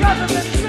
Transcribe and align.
Government. 0.00 0.61